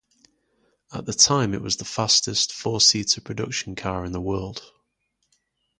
[0.91, 4.63] At the time, it was the fastest four-seater production car in the world.